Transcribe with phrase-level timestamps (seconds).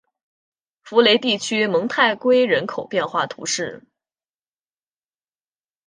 [0.81, 3.83] 福雷地区蒙泰圭人口变化图示